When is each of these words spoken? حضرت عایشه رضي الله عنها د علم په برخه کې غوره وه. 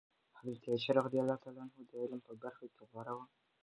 حضرت 0.37 0.63
عایشه 0.69 0.91
رضي 1.07 1.17
الله 1.21 1.39
عنها 1.47 1.65
د 1.89 1.91
علم 2.01 2.19
په 2.27 2.33
برخه 2.41 2.65
کې 2.75 2.83
غوره 2.89 3.13
وه. 3.17 3.25